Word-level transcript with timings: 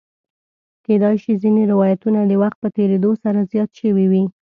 کېدای 0.85 1.15
شي 1.23 1.33
ځینې 1.43 1.63
روایتونه 1.73 2.19
د 2.25 2.31
وخت 2.41 2.57
په 2.61 2.69
تېرېدو 2.77 3.11
سره 3.23 3.47
زیات 3.51 3.69
شوي 3.79 4.05
وي. 4.11 4.23